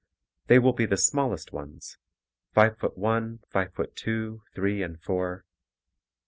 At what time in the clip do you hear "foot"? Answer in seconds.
2.79-2.97, 3.75-3.95